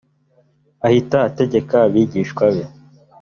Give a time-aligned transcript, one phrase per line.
[0.87, 2.63] ahita ategeka abigishwa be